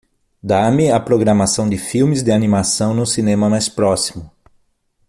Dá-me 0.41 0.89
a 0.91 0.99
programação 0.99 1.69
de 1.69 1.77
filmes 1.77 2.23
de 2.23 2.31
animação 2.31 2.91
no 2.91 3.05
cinema 3.05 3.47
mais 3.51 3.69
próximo 3.69 4.31